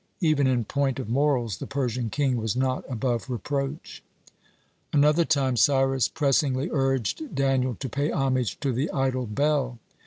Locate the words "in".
0.47-0.65